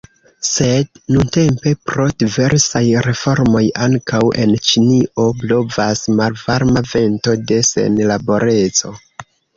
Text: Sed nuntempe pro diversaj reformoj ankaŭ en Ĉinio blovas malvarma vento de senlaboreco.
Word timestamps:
Sed 0.51 0.99
nuntempe 1.15 1.73
pro 1.89 2.05
diversaj 2.23 2.81
reformoj 3.09 3.61
ankaŭ 3.87 4.23
en 4.45 4.55
Ĉinio 4.69 5.27
blovas 5.43 6.03
malvarma 6.23 6.87
vento 6.95 7.37
de 7.53 7.61
senlaboreco. 7.73 8.97